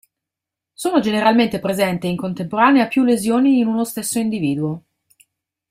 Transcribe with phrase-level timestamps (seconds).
[0.73, 4.83] Sono generalmente presente in contemporanea più lesioni in uno stesso individuo.